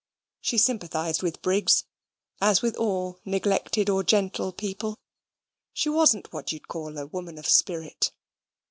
[0.39, 1.83] She sympathised with Briggs
[2.41, 4.97] as with all neglected or gentle people:
[5.73, 8.11] she wasn't what you call a woman of spirit.